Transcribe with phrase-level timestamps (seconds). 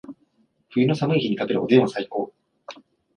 [0.71, 2.33] 冬の寒い日に食べるおでんは最高